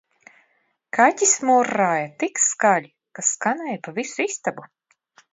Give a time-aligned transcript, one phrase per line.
[0.97, 4.65] Kaķis murrāja tik skaļi, ka skanēja pa visu istabu